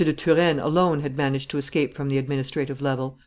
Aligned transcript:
de 0.03 0.11
Turenne 0.11 0.59
alone 0.59 1.01
had 1.01 1.15
managed 1.15 1.51
to 1.51 1.59
escape 1.59 1.93
from 1.93 2.09
the 2.09 2.17
administrative 2.17 2.81
level. 2.81 3.19